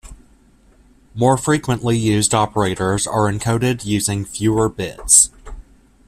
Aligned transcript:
More 1.13 1.37
frequently 1.37 1.95
used 1.95 2.33
operators 2.33 3.05
are 3.05 3.31
encoded 3.31 3.85
using 3.85 4.25
fewer 4.25 4.67
bits. 4.67 5.29